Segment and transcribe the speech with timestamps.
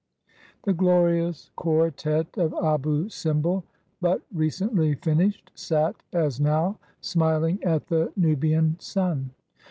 [0.63, 3.63] The glorious quartette of Abou Simbel,
[4.01, 9.29] but recently J&nished, sat, as now, smiling at the Nubian sun.